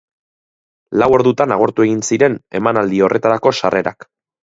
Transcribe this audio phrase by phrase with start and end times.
[1.01, 4.09] Lau ordutan agortu egin ziren emanaldi horretarako sarrerak.